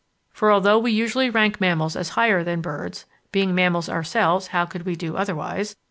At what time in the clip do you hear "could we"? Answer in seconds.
4.65-4.95